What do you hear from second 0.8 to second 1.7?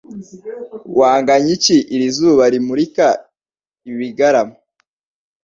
Wanganya